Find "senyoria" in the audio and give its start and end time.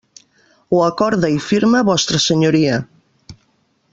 2.27-2.83